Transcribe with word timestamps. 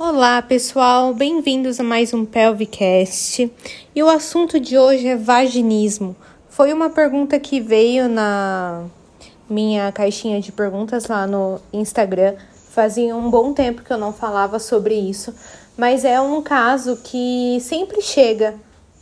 Olá, 0.00 0.40
pessoal, 0.40 1.12
bem-vindos 1.12 1.80
a 1.80 1.82
mais 1.82 2.14
um 2.14 2.24
Pelvicast. 2.24 3.50
E 3.92 4.00
o 4.00 4.08
assunto 4.08 4.60
de 4.60 4.78
hoje 4.78 5.08
é 5.08 5.16
vaginismo. 5.16 6.14
Foi 6.48 6.72
uma 6.72 6.88
pergunta 6.88 7.36
que 7.40 7.60
veio 7.60 8.08
na 8.08 8.84
minha 9.50 9.90
caixinha 9.90 10.40
de 10.40 10.52
perguntas 10.52 11.08
lá 11.08 11.26
no 11.26 11.60
Instagram. 11.72 12.36
Fazia 12.70 13.16
um 13.16 13.28
bom 13.28 13.52
tempo 13.52 13.82
que 13.82 13.92
eu 13.92 13.98
não 13.98 14.12
falava 14.12 14.60
sobre 14.60 14.94
isso, 14.94 15.34
mas 15.76 16.04
é 16.04 16.20
um 16.20 16.40
caso 16.42 16.98
que 17.02 17.58
sempre 17.60 18.00
chega 18.00 18.54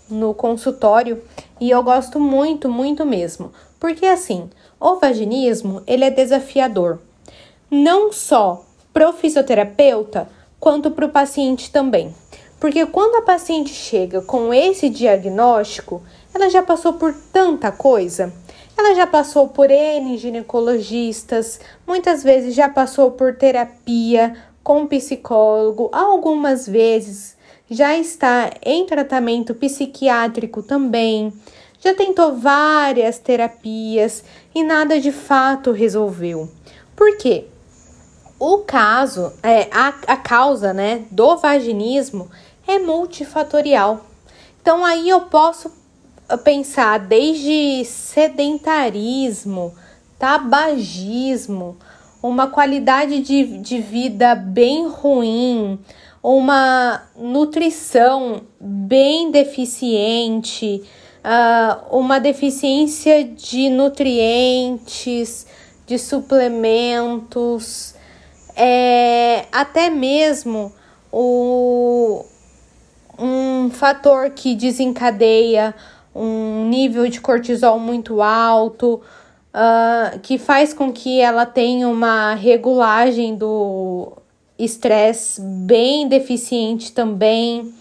no 0.08 0.32
consultório 0.32 1.22
e 1.60 1.68
eu 1.68 1.82
gosto 1.82 2.18
muito, 2.18 2.70
muito 2.70 3.04
mesmo. 3.04 3.52
Porque 3.78 4.06
assim, 4.06 4.48
o 4.80 4.96
vaginismo, 4.96 5.82
ele 5.86 6.06
é 6.06 6.10
desafiador. 6.10 7.00
Não 7.70 8.10
só 8.10 8.64
pro 8.94 9.12
fisioterapeuta, 9.12 10.34
quanto 10.58 10.90
para 10.90 11.06
o 11.06 11.10
paciente 11.10 11.70
também. 11.70 12.14
Porque 12.58 12.86
quando 12.86 13.16
a 13.16 13.22
paciente 13.22 13.72
chega 13.72 14.22
com 14.22 14.52
esse 14.52 14.88
diagnóstico, 14.88 16.02
ela 16.34 16.48
já 16.48 16.62
passou 16.62 16.94
por 16.94 17.14
tanta 17.32 17.70
coisa. 17.70 18.32
Ela 18.76 18.94
já 18.94 19.06
passou 19.06 19.48
por 19.48 19.70
N 19.70 20.18
ginecologistas, 20.18 21.60
muitas 21.86 22.22
vezes 22.22 22.54
já 22.54 22.68
passou 22.68 23.10
por 23.10 23.34
terapia 23.34 24.36
com 24.62 24.86
psicólogo, 24.86 25.88
algumas 25.92 26.66
vezes 26.66 27.36
já 27.70 27.96
está 27.96 28.50
em 28.64 28.84
tratamento 28.84 29.54
psiquiátrico 29.54 30.62
também, 30.62 31.32
já 31.80 31.94
tentou 31.94 32.36
várias 32.36 33.18
terapias 33.18 34.22
e 34.54 34.62
nada 34.62 35.00
de 35.00 35.12
fato 35.12 35.72
resolveu. 35.72 36.48
Por 36.94 37.16
quê? 37.16 37.44
O 38.38 38.58
caso, 38.58 39.32
é, 39.42 39.68
a, 39.72 39.88
a 40.06 40.16
causa 40.16 40.72
né, 40.72 41.04
do 41.10 41.36
vaginismo 41.36 42.30
é 42.68 42.78
multifatorial. 42.78 44.04
Então 44.60 44.84
aí 44.84 45.08
eu 45.08 45.22
posso 45.22 45.70
pensar 46.44 46.98
desde 46.98 47.84
sedentarismo, 47.84 49.72
tabagismo, 50.18 51.76
uma 52.22 52.48
qualidade 52.48 53.20
de, 53.20 53.58
de 53.58 53.80
vida 53.80 54.34
bem 54.34 54.88
ruim, 54.88 55.78
uma 56.22 57.02
nutrição 57.16 58.42
bem 58.60 59.30
deficiente, 59.30 60.82
uh, 61.24 61.96
uma 61.96 62.18
deficiência 62.18 63.22
de 63.22 63.70
nutrientes, 63.70 65.46
de 65.86 65.98
suplementos, 65.98 67.94
é, 68.56 69.44
até 69.52 69.90
mesmo 69.90 70.72
o, 71.12 72.24
um 73.18 73.70
fator 73.70 74.30
que 74.30 74.54
desencadeia 74.54 75.74
um 76.14 76.66
nível 76.68 77.08
de 77.08 77.20
cortisol 77.20 77.78
muito 77.78 78.22
alto, 78.22 79.02
uh, 79.54 80.18
que 80.20 80.38
faz 80.38 80.72
com 80.72 80.90
que 80.90 81.20
ela 81.20 81.44
tenha 81.44 81.86
uma 81.86 82.34
regulagem 82.34 83.36
do 83.36 84.12
estresse 84.58 85.40
bem 85.40 86.08
deficiente 86.08 86.92
também. 86.92 87.74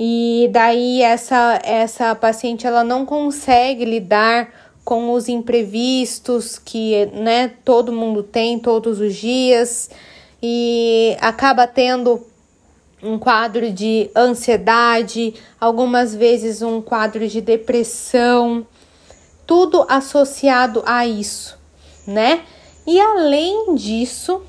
E 0.00 0.48
daí 0.52 1.02
essa 1.02 1.58
essa 1.62 2.14
paciente 2.14 2.66
ela 2.66 2.84
não 2.84 3.04
consegue 3.04 3.84
lidar 3.84 4.48
com 4.88 5.12
os 5.12 5.28
imprevistos 5.28 6.58
que 6.58 7.04
né, 7.12 7.52
todo 7.62 7.92
mundo 7.92 8.22
tem 8.22 8.58
todos 8.58 9.02
os 9.02 9.14
dias 9.14 9.90
e 10.42 11.14
acaba 11.20 11.66
tendo 11.66 12.26
um 13.02 13.18
quadro 13.18 13.70
de 13.70 14.10
ansiedade, 14.16 15.34
algumas 15.60 16.14
vezes 16.14 16.62
um 16.62 16.80
quadro 16.80 17.28
de 17.28 17.42
depressão, 17.42 18.66
tudo 19.46 19.84
associado 19.90 20.82
a 20.86 21.06
isso, 21.06 21.58
né? 22.06 22.40
E 22.86 22.98
além 22.98 23.74
disso, 23.74 24.40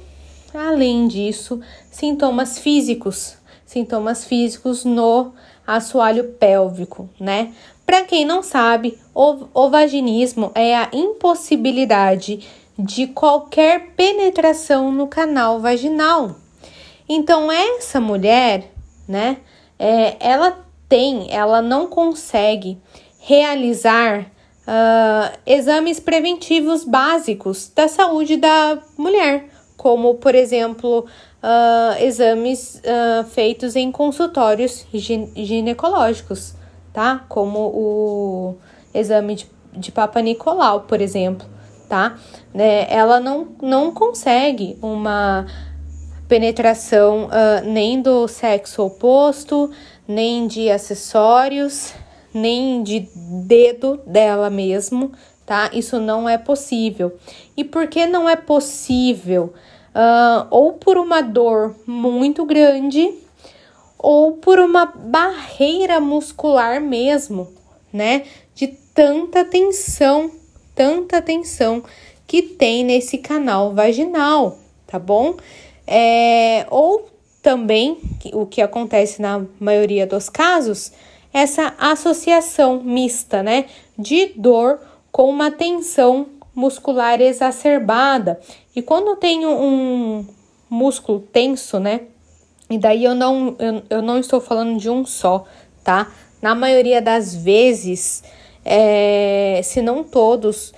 além 0.54 1.06
disso, 1.10 1.60
sintomas 1.92 2.58
físicos, 2.58 3.36
sintomas 3.66 4.24
físicos 4.24 4.86
no 4.86 5.34
assoalho 5.68 6.30
pélvico, 6.40 7.10
né? 7.20 7.54
Para 7.90 8.04
quem 8.04 8.24
não 8.24 8.44
sabe, 8.44 9.00
o, 9.54 9.70
vaginismo 9.70 10.52
é 10.56 10.76
a 10.76 10.90
impossibilidade 10.94 12.48
de 12.78 13.08
qualquer 13.08 13.92
penetração 13.96 14.92
no 14.92 15.08
canal 15.08 15.60
vaginal. 15.60 16.36
Então, 17.08 17.52
essa 17.52 18.00
mulher, 18.00 18.72
né, 19.08 19.38
é, 19.78 20.16
ela 20.20 20.66
tem, 20.88 21.28
ela 21.32 21.62
não 21.62 21.88
consegue 21.88 22.78
realizar 23.20 24.22
uh, 24.22 25.38
exames 25.46 26.00
preventivos 26.00 26.86
básicos 26.86 27.70
da 27.76 27.88
saúde 27.88 28.38
da 28.38 28.80
mulher, 28.98 29.50
como, 29.76 30.16
por 30.16 30.34
exemplo, 30.34 31.06
uh, 31.44 32.04
exames 32.04 32.82
uh, 32.86 33.26
feitos 33.26 33.76
em 33.76 33.92
consultórios 33.92 34.86
ginecológicos 34.94 36.58
tá? 36.94 37.26
Como 37.30 37.60
o 37.60 38.58
exame 38.94 39.36
de, 39.36 39.48
de 39.74 39.92
Papa 39.92 40.22
Nicolau, 40.22 40.82
por 40.82 41.02
exemplo, 41.02 41.48
tá? 41.88 42.18
Né? 42.54 42.88
Ela 42.90 43.20
não, 43.20 43.50
não 43.62 43.92
consegue 43.92 44.78
uma 44.82 45.46
penetração 46.28 47.26
uh, 47.26 47.66
nem 47.66 48.02
do 48.02 48.28
sexo 48.28 48.84
oposto, 48.84 49.72
nem 50.08 50.48
de 50.48 50.70
acessórios, 50.70 51.94
nem 52.34 52.84
de 52.84 53.10
dedo 53.46 54.00
dela 54.06 54.50
mesmo, 54.50 55.12
tá? 55.46 55.72
Isso 55.74 56.00
não 56.00 56.30
é 56.30 56.38
possível. 56.38 57.18
E 57.58 57.64
por 57.64 57.88
que 57.88 58.06
não 58.06 58.30
é 58.30 58.36
possível? 58.36 59.54
Uh, 59.90 60.46
ou 60.52 60.74
por 60.74 60.98
uma 60.98 61.22
dor 61.22 61.76
muito 61.88 62.46
grande, 62.46 63.12
ou 63.98 64.34
por 64.34 64.60
uma 64.60 64.86
barreira 64.86 66.00
muscular 66.00 66.80
mesmo, 66.80 67.52
né? 67.92 68.24
Tanta 69.00 69.46
tensão, 69.46 70.30
tanta 70.76 71.22
tensão 71.22 71.82
que 72.28 72.42
tem 72.42 72.84
nesse 72.84 73.18
canal 73.18 73.74
vaginal, 73.74 74.58
tá 74.86 75.00
bom? 75.00 75.38
É, 75.88 76.68
ou 76.70 77.10
também, 77.42 77.98
o 78.34 78.46
que 78.46 78.62
acontece 78.62 79.22
na 79.22 79.46
maioria 79.58 80.06
dos 80.06 80.28
casos, 80.28 80.92
essa 81.32 81.74
associação 81.80 82.84
mista, 82.84 83.42
né? 83.42 83.68
De 83.98 84.34
dor 84.36 84.82
com 85.14 85.30
uma 85.30 85.50
tensão 85.50 86.28
muscular 86.54 87.22
exacerbada. 87.22 88.38
E 88.76 88.82
quando 88.82 89.16
tem 89.16 89.46
um 89.46 90.28
músculo 90.70 91.22
tenso, 91.22 91.80
né? 91.80 92.02
E 92.70 92.78
daí 92.78 93.06
eu 93.06 93.16
não, 93.16 93.56
eu, 93.60 93.82
eu 93.90 94.02
não 94.02 94.18
estou 94.18 94.42
falando 94.42 94.78
de 94.78 94.90
um 94.90 95.06
só, 95.06 95.46
tá? 95.86 96.12
Na 96.42 96.54
maioria 96.54 97.02
das 97.02 97.34
vezes, 97.34 98.24
é, 98.72 99.62
se 99.64 99.82
não 99.82 100.04
todos, 100.04 100.72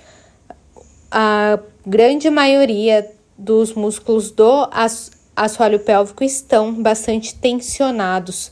a 1.10 1.58
grande 1.86 2.30
maioria 2.30 3.06
dos 3.36 3.74
músculos 3.74 4.30
do 4.30 4.66
assoalho 5.36 5.78
pélvico 5.78 6.24
estão 6.24 6.72
bastante 6.72 7.34
tensionados. 7.34 8.50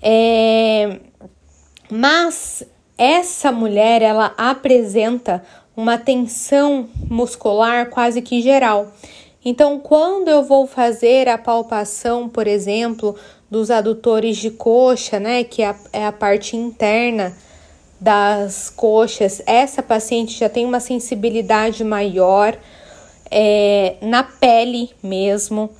É, 0.00 1.00
mas 1.90 2.62
essa 2.96 3.50
mulher, 3.50 4.02
ela 4.02 4.32
apresenta 4.38 5.42
uma 5.76 5.98
tensão 5.98 6.88
muscular 7.08 7.90
quase 7.90 8.22
que 8.22 8.40
geral. 8.40 8.92
Então, 9.44 9.80
quando 9.80 10.28
eu 10.28 10.44
vou 10.44 10.64
fazer 10.64 11.28
a 11.28 11.36
palpação, 11.36 12.28
por 12.28 12.46
exemplo, 12.46 13.16
dos 13.50 13.68
adutores 13.68 14.36
de 14.36 14.50
coxa, 14.50 15.18
né, 15.18 15.42
que 15.42 15.60
é 15.60 15.70
a, 15.70 15.76
é 15.92 16.06
a 16.06 16.12
parte 16.12 16.56
interna 16.56 17.34
das 18.00 18.70
coxas, 18.70 19.42
essa 19.44 19.82
paciente 19.82 20.38
já 20.38 20.48
tem 20.48 20.64
uma 20.64 20.80
sensibilidade 20.80 21.84
maior 21.84 22.56
é, 23.30 23.96
na 24.00 24.22
pele 24.22 24.90
mesmo. 25.02 25.70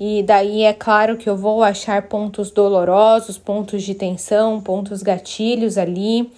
E 0.00 0.22
daí 0.22 0.62
é 0.62 0.72
claro 0.72 1.16
que 1.16 1.28
eu 1.28 1.36
vou 1.36 1.62
achar 1.62 2.02
pontos 2.02 2.50
dolorosos, 2.50 3.36
pontos 3.36 3.82
de 3.82 3.94
tensão, 3.94 4.60
pontos 4.60 5.02
gatilhos 5.02 5.76
ali. 5.76 6.30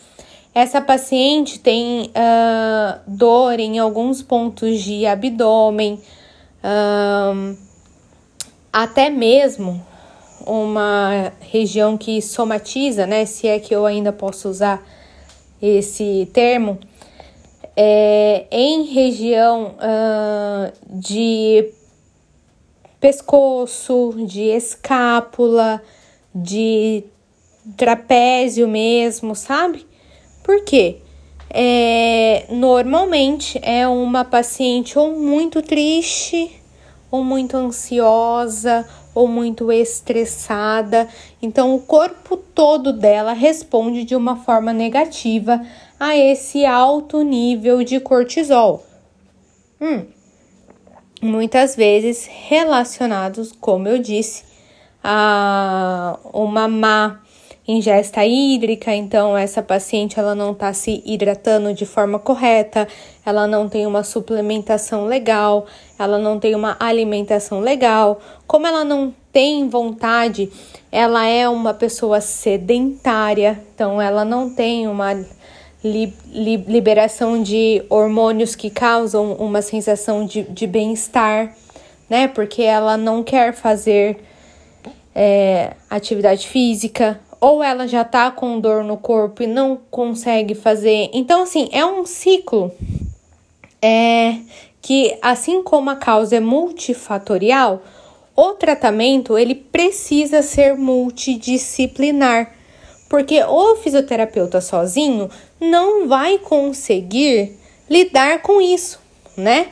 Essa 0.55 0.81
paciente 0.81 1.59
tem 1.59 2.11
uh, 2.11 3.01
dor 3.07 3.61
em 3.61 3.79
alguns 3.79 4.23
pontos 4.23 4.81
de 4.81 5.07
abdômen, 5.07 6.01
um, 6.65 7.57
até 8.73 9.11
mesmo 9.11 9.81
uma 10.47 11.33
região 11.41 11.97
que 11.97 12.21
somatiza, 12.21 13.07
né? 13.07 13.27
Se 13.27 13.47
é 13.47 13.61
que 13.61 13.75
eu 13.75 13.87
ainda 13.87 14.13
posso 14.13 14.49
usar 14.49 14.83
esse 15.61 16.29
termo, 16.33 16.79
é, 17.77 18.47
em 18.51 18.85
região 18.85 19.75
uh, 19.77 20.73
de 20.87 21.73
pescoço, 23.01 24.15
de 24.27 24.43
escápula, 24.43 25.83
de 26.35 27.05
trapézio 27.77 28.69
mesmo, 28.69 29.35
sabe? 29.35 29.87
Por 30.43 30.65
quê? 30.65 30.99
É, 31.49 32.47
normalmente 32.51 33.59
é 33.63 33.87
uma 33.89 34.25
paciente 34.25 34.99
ou 34.99 35.19
muito 35.19 35.61
triste, 35.63 36.61
ou 37.11 37.25
muito 37.25 37.57
ansiosa, 37.57 38.87
ou 39.15 39.27
muito 39.27 39.71
estressada. 39.73 41.09
Então, 41.43 41.75
o 41.75 41.81
corpo 41.81 42.37
todo 42.37 42.93
dela 42.93 43.33
responde 43.33 44.05
de 44.05 44.15
uma 44.15 44.37
forma 44.37 44.73
negativa 44.73 45.65
a 45.99 46.17
esse 46.17 46.65
alto 46.65 47.23
nível 47.23 47.83
de 47.85 48.01
cortisol. 48.01 48.85
Hum. 49.81 50.05
Muitas 51.23 51.77
vezes 51.77 52.27
relacionados, 52.49 53.53
como 53.53 53.87
eu 53.87 53.99
disse, 53.99 54.45
a 55.05 56.19
uma 56.33 56.67
má 56.67 57.21
ingesta 57.71 58.25
hídrica, 58.25 58.95
então 58.95 59.37
essa 59.37 59.63
paciente 59.63 60.19
ela 60.19 60.35
não 60.35 60.53
está 60.53 60.73
se 60.73 61.03
hidratando 61.07 61.73
de 61.73 61.87
forma 61.87 62.19
correta, 62.19 62.89
ela 63.25 63.47
não 63.47 63.69
tem 63.69 63.87
uma 63.87 64.03
suplementação 64.03 65.07
legal, 65.07 65.67
ela 65.99 66.19
não 66.19 66.39
tem 66.39 66.55
uma 66.55 66.77
alimentação 66.81 67.61
legal. 67.61 68.21
Como 68.47 68.67
ela 68.67 68.85
não 68.85 69.15
tem 69.33 69.69
vontade, 69.69 70.51
ela 70.91 71.27
é 71.27 71.49
uma 71.49 71.73
pessoa 71.73 72.21
sedentária, 72.21 73.63
então 73.75 74.03
ela 74.03 74.25
não 74.25 74.51
tem 74.53 74.89
uma 74.89 75.13
li, 75.85 76.13
li, 76.27 76.57
liberação 76.57 77.43
de 77.43 77.85
hormônios 77.89 78.57
que 78.57 78.71
causam 78.71 79.35
uma 79.35 79.63
sensação 79.63 80.27
de, 80.27 80.43
de 80.43 80.67
bem-estar, 80.67 81.55
né? 82.09 82.27
Porque 82.27 82.63
ela 82.63 82.97
não 82.97 83.23
quer 83.23 83.53
fazer 83.53 84.19
é, 85.15 85.75
atividade 85.89 86.49
física, 86.49 87.21
ou 87.41 87.63
ela 87.63 87.89
já 87.89 88.05
tá 88.05 88.31
com 88.31 88.61
dor 88.61 88.85
no 88.85 88.99
corpo 88.99 89.43
e 89.43 89.47
não 89.47 89.81
consegue 89.91 90.55
fazer. 90.55 91.09
Então, 91.13 91.43
assim, 91.43 91.69
é 91.73 91.85
um 91.85 92.05
ciclo 92.05 92.71
é, 93.81 94.37
que, 94.83 95.17
assim 95.23 95.63
como 95.63 95.89
a 95.89 95.97
causa 95.97 96.37
é 96.37 96.41
multifatorial, 96.41 97.83
o 98.37 98.53
tratamento 98.53 99.39
ele 99.39 99.55
precisa 99.55 100.43
ser 100.43 100.77
multidisciplinar, 100.77 102.53
porque 103.09 103.43
o 103.43 103.77
fisioterapeuta 103.77 104.61
sozinho 104.61 105.31
não 105.59 106.07
vai 106.07 106.39
conseguir 106.39 107.59
lidar 107.89 108.43
com 108.43 108.61
isso, 108.61 109.01
né? 109.37 109.69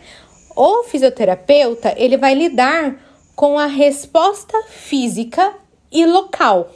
O 0.56 0.82
fisioterapeuta 0.84 1.94
ele 1.96 2.16
vai 2.16 2.34
lidar 2.34 2.96
com 3.36 3.58
a 3.58 3.66
resposta 3.66 4.60
física 4.68 5.54
e 5.92 6.04
local 6.04 6.70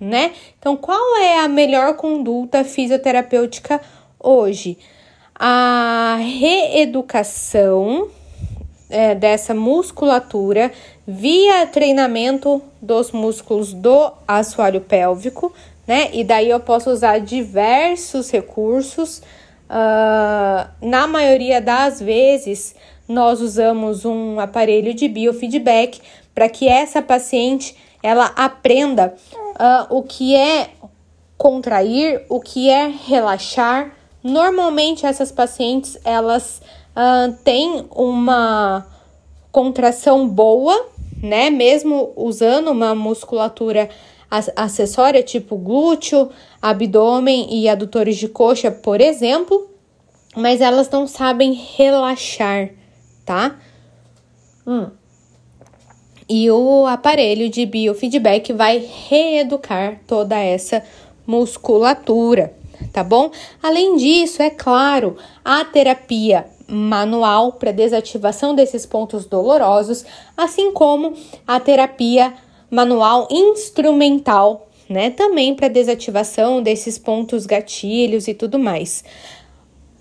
né? 0.00 0.32
Então, 0.58 0.76
qual 0.76 1.16
é 1.18 1.40
a 1.40 1.48
melhor 1.48 1.94
conduta 1.94 2.64
fisioterapêutica 2.64 3.80
hoje? 4.18 4.78
A 5.34 6.18
reeducação 6.20 8.08
é, 8.88 9.14
dessa 9.14 9.54
musculatura 9.54 10.72
via 11.06 11.66
treinamento 11.66 12.62
dos 12.80 13.12
músculos 13.12 13.72
do 13.72 14.12
assoalho 14.26 14.80
pélvico, 14.80 15.52
né? 15.86 16.10
E 16.12 16.24
daí 16.24 16.50
eu 16.50 16.60
posso 16.60 16.90
usar 16.90 17.20
diversos 17.20 18.30
recursos. 18.30 19.22
Uh, 19.68 20.68
na 20.80 21.06
maioria 21.06 21.60
das 21.60 22.00
vezes, 22.00 22.74
nós 23.08 23.40
usamos 23.40 24.04
um 24.04 24.40
aparelho 24.40 24.94
de 24.94 25.08
biofeedback 25.08 26.00
para 26.34 26.48
que 26.48 26.68
essa 26.68 27.00
paciente 27.00 27.76
ela 28.06 28.26
aprenda 28.36 29.12
uh, 29.34 29.96
o 29.96 30.00
que 30.00 30.36
é 30.36 30.70
contrair, 31.36 32.24
o 32.28 32.38
que 32.38 32.70
é 32.70 32.86
relaxar. 32.86 33.96
Normalmente 34.22 35.04
essas 35.04 35.32
pacientes 35.32 35.98
elas 36.04 36.62
uh, 36.94 37.32
têm 37.42 37.84
uma 37.90 38.86
contração 39.50 40.28
boa, 40.28 40.86
né? 41.20 41.50
Mesmo 41.50 42.12
usando 42.14 42.68
uma 42.68 42.94
musculatura 42.94 43.90
acessória 44.54 45.20
tipo 45.20 45.56
glúteo, 45.56 46.30
abdômen 46.62 47.48
e 47.50 47.68
adutores 47.68 48.16
de 48.16 48.28
coxa, 48.28 48.70
por 48.70 49.00
exemplo, 49.00 49.68
mas 50.36 50.60
elas 50.60 50.88
não 50.90 51.08
sabem 51.08 51.52
relaxar, 51.52 52.70
tá? 53.24 53.56
Hum 54.64 54.90
e 56.28 56.50
o 56.50 56.86
aparelho 56.86 57.48
de 57.48 57.64
biofeedback 57.64 58.52
vai 58.52 58.78
reeducar 59.08 60.00
toda 60.06 60.36
essa 60.38 60.82
musculatura, 61.26 62.54
tá 62.92 63.04
bom? 63.04 63.30
Além 63.62 63.96
disso, 63.96 64.42
é 64.42 64.50
claro, 64.50 65.16
a 65.44 65.64
terapia 65.64 66.46
manual 66.68 67.52
para 67.52 67.70
desativação 67.70 68.54
desses 68.54 68.84
pontos 68.84 69.24
dolorosos, 69.24 70.04
assim 70.36 70.72
como 70.72 71.14
a 71.46 71.60
terapia 71.60 72.34
manual 72.70 73.28
instrumental, 73.30 74.68
né? 74.88 75.10
Também 75.10 75.54
para 75.54 75.68
desativação 75.68 76.62
desses 76.62 76.98
pontos 76.98 77.46
gatilhos 77.46 78.26
e 78.26 78.34
tudo 78.34 78.58
mais. 78.58 79.04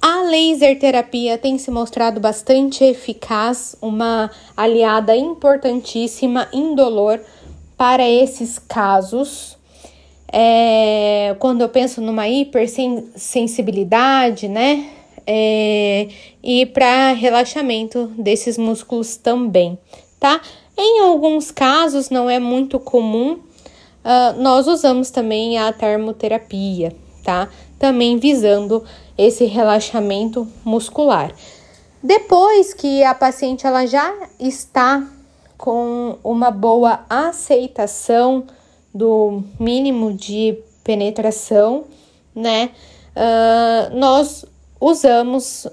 A 0.08 0.22
laser 0.22 0.78
terapia 0.78 1.36
tem 1.36 1.58
se 1.58 1.72
mostrado 1.72 2.20
bastante 2.20 2.84
eficaz, 2.84 3.76
uma 3.82 4.30
aliada 4.56 5.16
importantíssima, 5.16 6.48
indolor 6.54 7.20
para 7.76 8.08
esses 8.08 8.60
casos. 8.60 9.58
É, 10.32 11.36
quando 11.40 11.62
eu 11.62 11.70
penso 11.70 12.02
numa 12.02 12.30
hipersensibilidade, 12.30 14.48
né? 14.48 14.92
É, 15.26 16.08
e 16.44 16.68
para 16.68 17.14
relaxamento 17.14 18.06
desses 18.16 18.60
músculos 18.60 19.18
também, 19.18 19.76
tá? 20.20 20.40
Em 20.78 21.00
alguns 21.00 21.50
casos, 21.50 22.12
não 22.12 22.30
é 22.30 22.38
muito 22.38 22.80
comum, 22.80 23.32
uh, 23.32 24.40
nós 24.40 24.68
usamos 24.68 25.10
também 25.10 25.58
a 25.58 25.74
termoterapia, 25.74 26.96
tá? 27.24 27.50
Também 27.80 28.20
visando 28.20 28.84
esse 29.18 29.46
relaxamento 29.46 30.48
muscular. 30.64 31.34
Depois 32.02 32.74
que 32.74 33.04
a 33.04 33.16
paciente 33.16 33.66
ela 33.66 33.86
já 33.86 34.14
está 34.40 35.08
com 35.58 36.18
uma 36.24 36.52
boa 36.52 37.06
aceitação 37.10 38.46
do 38.94 39.44
mínimo 39.60 40.14
de 40.14 40.58
penetração, 40.84 41.86
né? 42.34 42.72
Uh, 43.16 43.98
nós 43.98 44.46
usamos 44.80 45.68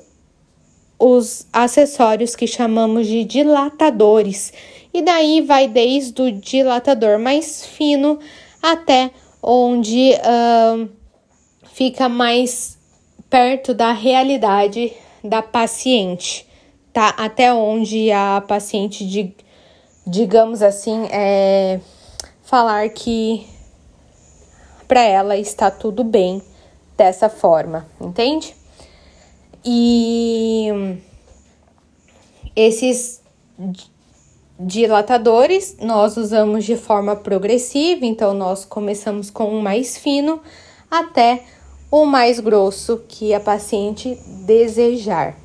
os 0.98 1.46
acessórios 1.52 2.36
que 2.36 2.46
chamamos 2.46 3.06
de 3.06 3.24
dilatadores, 3.24 4.52
e 4.94 5.02
daí 5.02 5.40
vai 5.40 5.66
desde 5.66 6.22
o 6.22 6.32
dilatador 6.32 7.18
mais 7.18 7.66
fino 7.66 8.18
até 8.62 9.10
onde 9.42 10.12
uh, 10.12 10.88
fica 11.72 12.08
mais 12.08 12.78
perto 13.32 13.72
da 13.72 13.92
realidade 13.92 14.92
da 15.24 15.40
paciente, 15.40 16.46
tá? 16.92 17.14
Até 17.16 17.50
onde 17.50 18.12
a 18.12 18.44
paciente, 18.46 19.06
de, 19.06 19.34
digamos 20.06 20.60
assim, 20.60 21.08
é, 21.10 21.80
falar 22.42 22.90
que 22.90 23.46
para 24.86 25.00
ela 25.00 25.38
está 25.38 25.70
tudo 25.70 26.04
bem 26.04 26.42
dessa 26.94 27.30
forma, 27.30 27.88
entende? 27.98 28.54
E 29.64 30.68
esses 32.54 33.22
dilatadores 34.60 35.78
nós 35.80 36.18
usamos 36.18 36.66
de 36.66 36.76
forma 36.76 37.16
progressiva, 37.16 38.04
então 38.04 38.34
nós 38.34 38.66
começamos 38.66 39.30
com 39.30 39.44
um 39.56 39.62
mais 39.62 39.96
fino 39.96 40.38
até 40.90 41.46
o 41.92 42.06
mais 42.06 42.40
grosso 42.40 43.04
que 43.06 43.34
a 43.34 43.38
paciente 43.38 44.18
desejar, 44.46 45.36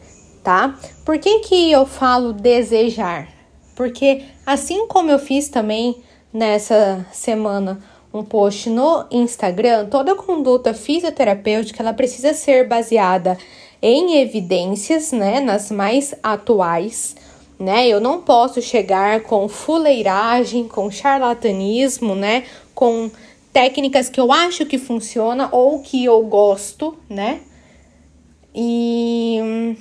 tá? 0.41 0.79
Por 1.03 1.19
que 1.19 1.39
que 1.39 1.69
eu 1.69 1.85
falo 1.85 2.31
desejar? 2.31 3.27
Porque 3.75 4.23
assim 4.45 4.87
como 4.87 5.11
eu 5.11 5.19
fiz 5.19 5.49
também 5.49 5.97
nessa 6.33 7.05
semana 7.11 7.83
um 8.13 8.23
post 8.23 8.69
no 8.69 9.05
Instagram, 9.11 9.87
toda 9.87 10.15
conduta 10.15 10.73
fisioterapêutica 10.73 11.83
ela 11.83 11.91
precisa 11.91 12.33
ser 12.33 12.65
baseada 12.65 13.37
em 13.81 14.21
evidências, 14.21 15.11
né, 15.11 15.41
nas 15.41 15.69
mais 15.69 16.15
atuais, 16.23 17.13
né? 17.59 17.89
Eu 17.89 17.99
não 17.99 18.21
posso 18.21 18.61
chegar 18.61 19.19
com 19.19 19.49
fuleiragem, 19.49 20.65
com 20.65 20.89
charlatanismo, 20.89 22.15
né, 22.15 22.45
com 22.73 23.11
técnicas 23.53 24.09
que 24.09 24.19
eu 24.19 24.31
acho 24.31 24.65
que 24.65 24.77
funciona 24.77 25.49
ou 25.51 25.81
que 25.81 26.03
eu 26.03 26.21
gosto, 26.25 26.97
né? 27.09 27.41
E 28.53 29.75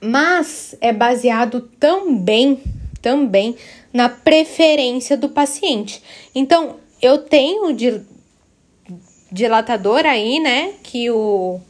mas 0.00 0.74
é 0.80 0.92
baseado 0.92 1.60
também 1.78 2.60
também 3.02 3.56
na 3.92 4.08
preferência 4.08 5.16
do 5.16 5.28
paciente. 5.28 6.02
Então, 6.34 6.76
eu 7.02 7.18
tenho 7.18 7.76
dilatador 9.30 10.06
aí, 10.06 10.38
né? 10.38 10.74
Que 10.82 11.10
o 11.10 11.60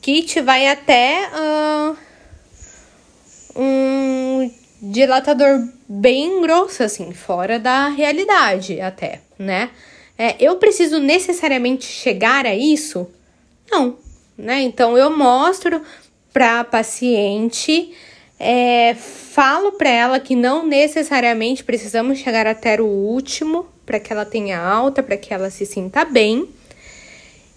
kit 0.00 0.40
vai 0.40 0.66
até 0.66 1.28
uh, 1.28 1.96
um 3.54 4.50
dilatador 4.80 5.68
bem 5.86 6.40
grosso, 6.40 6.82
assim, 6.82 7.12
fora 7.12 7.58
da 7.58 7.88
realidade 7.88 8.80
até, 8.80 9.20
né? 9.38 9.70
É, 10.18 10.34
eu 10.40 10.56
preciso 10.56 10.98
necessariamente 10.98 11.84
chegar 11.84 12.44
a 12.44 12.54
isso? 12.54 13.08
Não, 13.70 13.96
né? 14.36 14.62
Então 14.62 14.98
eu 14.98 15.16
mostro 15.16 15.80
para 16.32 16.60
a 16.60 16.64
paciente, 16.64 17.92
é, 18.38 18.94
falo 18.94 19.72
para 19.72 19.88
ela 19.88 20.20
que 20.20 20.34
não 20.34 20.66
necessariamente 20.66 21.62
precisamos 21.62 22.18
chegar 22.18 22.46
até 22.46 22.80
o 22.80 22.86
último 22.86 23.66
para 23.86 24.00
que 24.00 24.12
ela 24.12 24.24
tenha 24.24 24.60
alta, 24.60 25.02
para 25.02 25.16
que 25.16 25.32
ela 25.32 25.50
se 25.50 25.64
sinta 25.64 26.04
bem. 26.04 26.48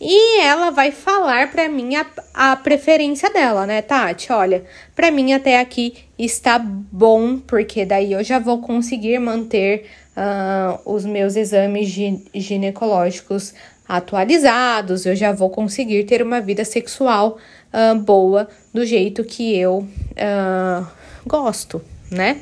E 0.03 0.39
ela 0.39 0.71
vai 0.71 0.91
falar 0.91 1.51
para 1.51 1.69
mim 1.69 1.95
a, 1.95 2.03
a, 2.33 2.55
preferência 2.55 3.29
dela, 3.29 3.67
né, 3.67 3.83
Tati? 3.83 4.33
Olha, 4.33 4.65
para 4.95 5.11
mim 5.11 5.31
até 5.31 5.59
aqui 5.59 5.93
está 6.17 6.57
bom, 6.57 7.37
porque 7.37 7.85
daí 7.85 8.13
eu 8.13 8.23
já 8.23 8.39
vou 8.39 8.61
conseguir 8.61 9.19
manter 9.19 9.85
uh, 10.17 10.91
os 10.91 11.05
meus 11.05 11.35
exames 11.35 11.87
ginecológicos 12.33 13.53
atualizados, 13.87 15.05
eu 15.05 15.15
já 15.15 15.31
vou 15.31 15.51
conseguir 15.51 16.03
ter 16.05 16.23
uma 16.23 16.41
vida 16.41 16.65
sexual 16.65 17.37
uh, 17.71 17.95
boa 17.99 18.49
do 18.73 18.83
jeito 18.83 19.23
que 19.23 19.55
eu 19.55 19.87
uh, 19.87 20.87
gosto, 21.27 21.79
né? 22.09 22.41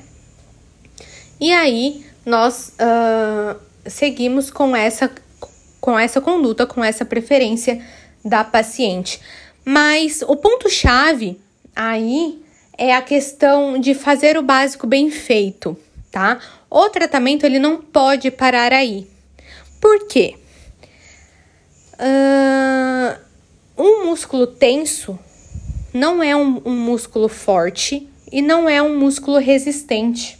E 1.41 1.51
aí 1.51 2.05
nós 2.25 2.73
seguimos 3.85 4.49
com 4.51 4.75
essa 4.75 5.09
com 5.79 5.97
essa 5.97 6.19
conduta, 6.19 6.65
com 6.65 6.83
essa 6.83 7.05
preferência 7.05 7.81
da 8.23 8.43
paciente. 8.43 9.19
Mas 9.63 10.21
o 10.21 10.35
ponto-chave 10.35 11.39
aí 11.75 12.41
é 12.77 12.95
a 12.95 13.01
questão 13.01 13.79
de 13.79 13.93
fazer 13.93 14.37
o 14.37 14.41
básico 14.41 14.87
bem 14.87 15.11
feito, 15.11 15.77
tá? 16.11 16.39
O 16.69 16.89
tratamento 16.89 17.45
ele 17.45 17.59
não 17.59 17.77
pode 17.77 18.31
parar 18.31 18.71
aí. 18.73 19.07
Por 19.81 20.07
quê? 20.07 20.35
Uh, 21.95 23.19
um 23.77 24.05
músculo 24.05 24.47
tenso 24.47 25.19
não 25.93 26.21
é 26.21 26.35
um, 26.35 26.61
um 26.65 26.75
músculo 26.75 27.27
forte 27.27 28.07
e 28.31 28.41
não 28.41 28.69
é 28.69 28.81
um 28.81 28.97
músculo 28.97 29.37
resistente. 29.37 30.37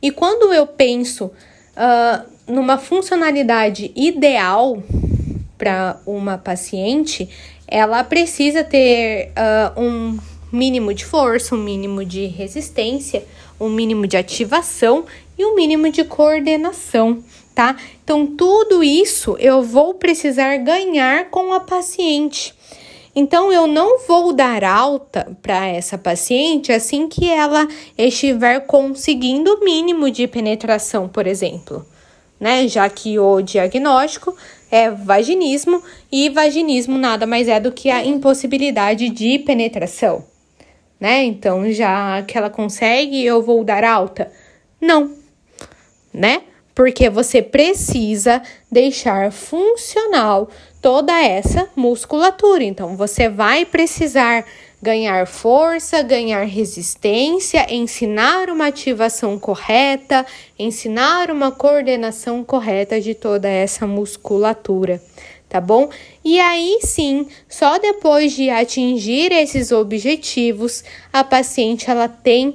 E 0.00 0.10
quando 0.10 0.52
eu 0.52 0.66
penso 0.66 1.26
uh, 1.26 2.37
numa 2.48 2.78
funcionalidade 2.78 3.92
ideal 3.94 4.82
para 5.58 6.00
uma 6.06 6.38
paciente, 6.38 7.28
ela 7.66 8.02
precisa 8.02 8.64
ter 8.64 9.32
uh, 9.36 9.80
um 9.80 10.18
mínimo 10.50 10.94
de 10.94 11.04
força, 11.04 11.54
um 11.54 11.62
mínimo 11.62 12.04
de 12.04 12.26
resistência, 12.26 13.24
um 13.60 13.68
mínimo 13.68 14.06
de 14.06 14.16
ativação 14.16 15.04
e 15.36 15.44
um 15.44 15.54
mínimo 15.54 15.90
de 15.90 16.04
coordenação, 16.04 17.22
tá? 17.54 17.76
Então, 18.02 18.26
tudo 18.26 18.82
isso 18.82 19.36
eu 19.38 19.62
vou 19.62 19.94
precisar 19.94 20.56
ganhar 20.56 21.28
com 21.28 21.52
a 21.52 21.60
paciente. 21.60 22.54
Então, 23.14 23.52
eu 23.52 23.66
não 23.66 23.98
vou 24.06 24.32
dar 24.32 24.64
alta 24.64 25.36
para 25.42 25.66
essa 25.66 25.98
paciente 25.98 26.72
assim 26.72 27.08
que 27.08 27.28
ela 27.28 27.66
estiver 27.96 28.60
conseguindo 28.60 29.54
o 29.54 29.64
mínimo 29.64 30.10
de 30.10 30.26
penetração, 30.26 31.08
por 31.08 31.26
exemplo 31.26 31.84
né? 32.38 32.68
Já 32.68 32.88
que 32.88 33.18
o 33.18 33.40
diagnóstico 33.42 34.36
é 34.70 34.90
vaginismo 34.90 35.82
e 36.10 36.28
vaginismo 36.28 36.98
nada 36.98 37.26
mais 37.26 37.48
é 37.48 37.58
do 37.58 37.72
que 37.72 37.90
a 37.90 38.04
impossibilidade 38.04 39.08
de 39.08 39.38
penetração, 39.38 40.24
né? 41.00 41.24
Então, 41.24 41.70
já 41.72 42.22
que 42.22 42.36
ela 42.36 42.50
consegue, 42.50 43.24
eu 43.24 43.42
vou 43.42 43.64
dar 43.64 43.84
alta? 43.84 44.30
Não, 44.80 45.12
né? 46.12 46.42
Porque 46.74 47.10
você 47.10 47.42
precisa 47.42 48.40
deixar 48.70 49.32
funcional 49.32 50.48
toda 50.80 51.12
essa 51.20 51.68
musculatura. 51.74 52.62
Então, 52.62 52.96
você 52.96 53.28
vai 53.28 53.64
precisar 53.64 54.44
ganhar 54.80 55.26
força, 55.26 56.02
ganhar 56.02 56.44
resistência, 56.44 57.66
ensinar 57.72 58.48
uma 58.48 58.68
ativação 58.68 59.38
correta, 59.38 60.24
ensinar 60.58 61.30
uma 61.30 61.50
coordenação 61.50 62.44
correta 62.44 63.00
de 63.00 63.14
toda 63.14 63.48
essa 63.48 63.86
musculatura, 63.86 65.02
tá 65.48 65.60
bom? 65.60 65.90
E 66.24 66.38
aí 66.38 66.78
sim, 66.82 67.28
só 67.48 67.78
depois 67.78 68.32
de 68.32 68.48
atingir 68.50 69.32
esses 69.32 69.72
objetivos, 69.72 70.84
a 71.12 71.24
paciente 71.24 71.90
ela 71.90 72.08
tem 72.08 72.54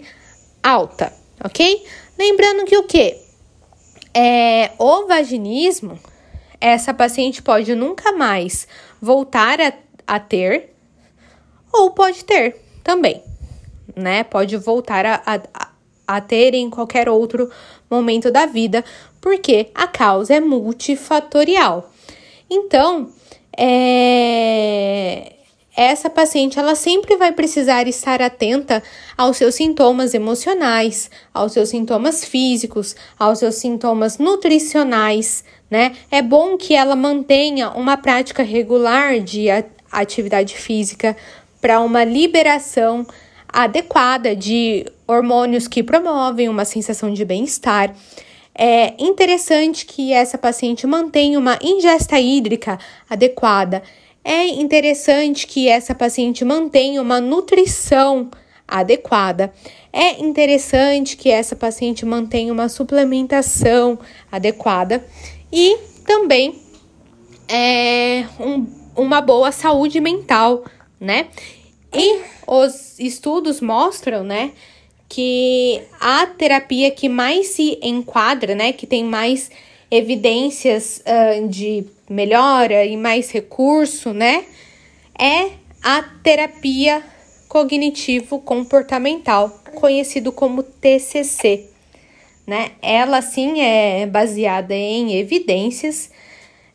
alta, 0.62 1.12
ok? 1.44 1.84
Lembrando 2.18 2.66
que 2.66 2.78
o 2.78 2.84
que? 2.84 3.18
É, 4.14 4.72
o 4.78 5.08
vaginismo, 5.08 6.00
essa 6.62 6.94
paciente 6.94 7.42
pode 7.42 7.76
nunca 7.76 8.14
mais 8.14 8.66
voltar 9.02 9.60
a, 9.60 9.74
a 10.08 10.20
ter, 10.20 10.73
ou 11.74 11.92
pode 11.92 12.24
ter 12.24 12.56
também, 12.84 13.24
né? 13.96 14.24
Pode 14.24 14.56
voltar 14.58 15.06
a, 15.06 15.22
a, 15.26 15.70
a 16.08 16.22
ter 16.22 16.54
em 16.54 16.70
qualquer 16.70 17.10
outro 17.10 17.50
momento 17.90 18.32
da 18.32 18.46
vida, 18.46 18.84
porque 19.20 19.70
a 19.74 19.88
causa 19.88 20.36
é 20.36 20.40
multifatorial. 20.40 21.92
Então, 22.50 23.10
é, 23.58 25.34
essa 25.76 26.10
paciente 26.10 26.60
ela 26.60 26.76
sempre 26.76 27.18
vai 27.18 27.32
precisar 27.32 27.88
estar 27.88 28.22
atenta 28.22 28.84
aos 29.18 29.38
seus 29.38 29.56
sintomas 29.56 30.14
emocionais, 30.14 31.10
aos 31.34 31.54
seus 31.54 31.70
sintomas 31.70 32.24
físicos, 32.24 32.96
aos 33.18 33.40
seus 33.40 33.56
sintomas 33.56 34.20
nutricionais, 34.20 35.44
né? 35.70 35.96
É 36.12 36.22
bom 36.22 36.58
que 36.58 36.76
ela 36.76 36.96
mantenha 36.96 37.72
uma 37.72 37.98
prática 37.98 38.44
regular 38.44 39.20
de 39.20 39.48
atividade 39.92 40.56
física 40.56 41.18
para 41.64 41.80
uma 41.80 42.04
liberação 42.04 43.08
adequada 43.48 44.36
de 44.36 44.86
hormônios 45.08 45.66
que 45.66 45.82
promovem 45.82 46.50
uma 46.50 46.66
sensação 46.66 47.14
de 47.14 47.24
bem-estar. 47.24 47.96
É 48.54 48.94
interessante 49.00 49.86
que 49.86 50.12
essa 50.12 50.38
paciente 50.38 50.86
mantenha 50.86 51.40
uma 51.40 51.58
ingesta 51.62 52.20
hídrica 52.20 52.78
adequada. 53.10 53.82
É 54.26 54.46
interessante 54.46 55.48
que 55.48 55.70
essa 55.70 55.96
paciente 55.96 56.44
mantenha 56.44 57.02
uma 57.02 57.22
nutrição 57.22 58.30
adequada. 58.68 59.54
É 59.94 60.22
interessante 60.22 61.16
que 61.16 61.32
essa 61.32 61.56
paciente 61.56 62.06
mantenha 62.06 62.52
uma 62.52 62.68
suplementação 62.68 63.98
adequada 64.30 65.02
e 65.50 65.78
também 66.06 66.60
é, 67.48 68.26
um, 68.38 68.68
uma 68.98 69.22
boa 69.22 69.54
saúde 69.54 70.02
mental 70.02 70.66
né? 71.04 71.28
E 71.94 72.22
os 72.48 72.98
estudos 72.98 73.62
mostram, 73.62 74.24
né, 74.24 74.52
que 75.08 75.80
a 76.00 76.26
terapia 76.26 76.90
que 76.90 77.08
mais 77.08 77.46
se 77.48 77.78
enquadra, 77.84 78.56
né, 78.56 78.74
que 78.74 78.88
tem 78.88 79.04
mais 79.04 79.52
evidências 79.92 81.04
uh, 81.06 81.48
de 81.48 81.86
melhora 82.10 82.84
e 82.84 82.98
mais 82.98 83.30
recurso, 83.30 84.12
né, 84.12 84.44
é 85.20 85.52
a 85.84 86.02
terapia 86.24 87.04
cognitivo-comportamental, 87.48 89.52
conhecido 89.76 90.32
como 90.32 90.64
TCC, 90.64 91.70
né? 92.48 92.72
Ela 92.82 93.22
sim 93.22 93.62
é 93.62 94.08
baseada 94.08 94.74
em 94.74 95.20
evidências 95.20 96.10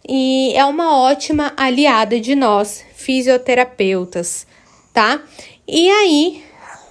e 0.09 0.55
é 0.57 0.65
uma 0.65 0.97
ótima 0.97 1.53
aliada 1.55 2.19
de 2.19 2.35
nós, 2.35 2.83
fisioterapeutas, 2.95 4.47
tá? 4.93 5.21
E 5.67 5.91
aí, 5.91 6.43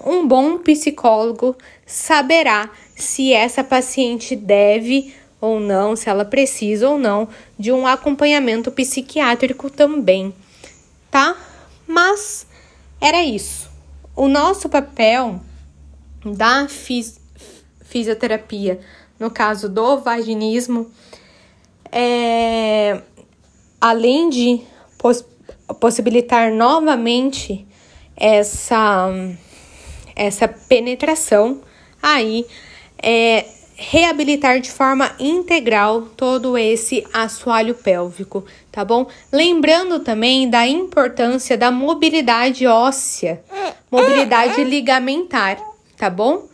um 0.06 0.28
bom 0.28 0.60
psicólogo 0.60 1.56
saberá 1.84 2.70
se 2.96 3.34
essa 3.34 3.64
paciente 3.64 4.36
deve 4.36 5.16
ou 5.42 5.60
não, 5.60 5.96
se 5.96 6.10
ela 6.10 6.26
precisa 6.26 6.88
ou 6.90 7.00
não 7.00 7.28
de 7.58 7.72
um 7.72 7.88
acompanhamento 7.88 8.72
psiquiátrico 8.72 9.70
também, 9.70 10.34
tá? 11.10 11.36
Mas 11.88 12.46
era 13.02 13.24
isso. 13.24 13.68
O 14.16 14.28
nosso 14.28 14.70
papel 14.70 15.40
da 16.24 16.68
fis 16.68 17.20
fisioterapia, 17.82 18.80
no 19.18 19.32
caso 19.32 19.70
do 19.70 19.98
vaginismo, 20.00 20.92
é, 21.92 23.02
além 23.80 24.30
de 24.30 24.62
poss 24.98 25.26
possibilitar 25.80 26.52
novamente 26.52 27.68
essa, 28.16 29.10
essa 30.16 30.48
penetração, 30.48 31.62
aí 32.02 32.46
é, 33.04 33.46
reabilitar 33.76 34.60
de 34.60 34.72
forma 34.72 35.12
integral 35.20 36.02
todo 36.16 36.58
esse 36.58 37.06
assoalho 37.14 37.76
pélvico, 37.76 38.44
tá 38.72 38.84
bom? 38.84 39.08
Lembrando 39.32 40.00
também 40.00 40.50
da 40.50 40.66
importância 40.66 41.56
da 41.56 41.70
mobilidade 41.70 42.66
óssea, 42.66 43.44
mobilidade 43.92 44.64
ligamentar, 44.64 45.58
tá 45.96 46.10
bom? 46.10 46.48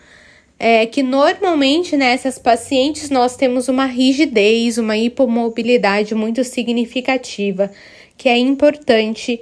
É 0.65 0.85
que 0.85 1.03
normalmente 1.03 1.97
nessas 1.97 2.39
pacientes 2.39 3.09
nós 3.09 3.35
temos 3.35 3.67
uma 3.67 3.85
rigidez, 3.85 4.77
uma 4.77 4.95
hipomobilidade 4.95 6.15
muito 6.15 6.41
significativa, 6.45 7.69
que 8.17 8.29
é 8.29 8.37
importante 8.37 9.41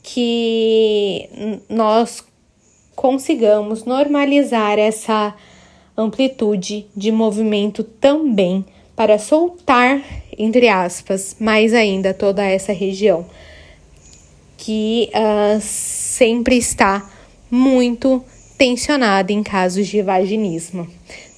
que 0.00 1.28
nós 1.68 2.22
consigamos 2.94 3.84
normalizar 3.84 4.78
essa 4.78 5.34
amplitude 5.96 6.86
de 6.96 7.10
movimento 7.10 7.82
também 7.82 8.64
para 8.94 9.18
soltar, 9.18 10.00
entre 10.38 10.68
aspas, 10.68 11.34
mais 11.40 11.74
ainda 11.74 12.14
toda 12.14 12.44
essa 12.44 12.72
região 12.72 13.26
que 14.56 15.10
uh, 15.14 15.58
sempre 15.60 16.58
está 16.58 17.10
muito 17.50 18.22
tensionada 18.60 19.32
em 19.32 19.42
casos 19.42 19.86
de 19.86 20.02
vaginismo. 20.02 20.86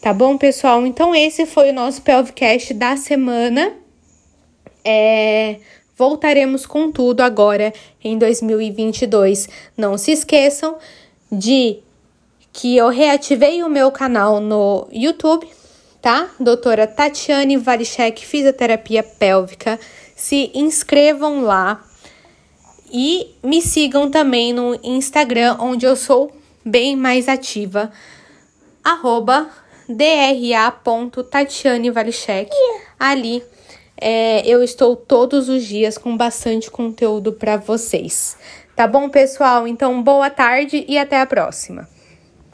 Tá 0.01 0.13
bom, 0.13 0.37
pessoal? 0.37 0.85
Então, 0.85 1.15
esse 1.15 1.47
foi 1.47 1.71
o 1.71 1.73
nosso 1.73 2.03
Pelvicast 2.03 2.75
da 2.75 2.97
semana. 2.97 3.75
É, 4.85 5.59
voltaremos 5.97 6.67
com 6.67 6.91
tudo 6.91 7.21
agora 7.21 7.73
em 8.03 8.19
2022. 8.19 9.49
Não 9.77 9.97
se 9.97 10.11
esqueçam 10.11 10.79
de 11.31 11.79
que 12.53 12.77
eu 12.77 12.89
reativei 12.89 13.63
o 13.63 13.71
meu 13.71 13.93
canal 13.93 14.41
no 14.41 14.89
YouTube, 14.91 15.47
tá? 16.01 16.29
Doutora 16.41 16.89
Tatiane 16.89 17.57
Varichek, 17.57 18.27
Fisioterapia 18.27 19.05
Pélvica. 19.05 19.79
Se 20.17 20.51
inscrevam 20.53 21.43
lá 21.43 21.85
e 22.93 23.29
me 23.45 23.63
sigam 23.63 24.11
também 24.11 24.53
no 24.53 24.77
Instagram, 24.83 25.59
onde 25.61 25.87
eu 25.87 25.95
sou 25.95 26.42
bem 26.65 26.97
mais 26.97 27.29
ativa, 27.29 27.91
arroba 28.83 29.51
Ali 32.99 33.43
é, 34.01 34.47
eu 34.47 34.63
estou 34.63 34.97
todos 34.97 35.49
os 35.49 35.65
dias 35.65 35.97
com 35.97 36.17
bastante 36.17 36.71
conteúdo 36.71 37.33
para 37.33 37.57
vocês. 37.57 38.37
Tá 38.75 38.87
bom, 38.87 39.09
pessoal? 39.09 39.69
Então, 39.69 40.03
boa 40.03 40.29
tarde 40.31 40.85
e 40.89 40.99
até 40.99 41.21
a 41.21 41.27
próxima. 41.27 41.89